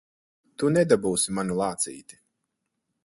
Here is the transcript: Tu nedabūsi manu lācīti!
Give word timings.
Tu 0.61 0.71
nedabūsi 0.77 1.35
manu 1.41 1.59
lācīti! 1.63 2.21